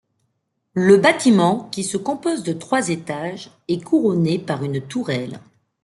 [0.73, 5.39] Le bâtiment, qui se compose de trois étages, est couronné par une tourelle.